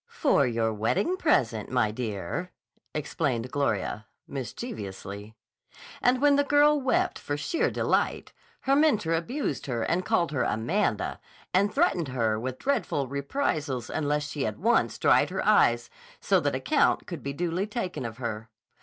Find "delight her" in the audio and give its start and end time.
7.69-8.75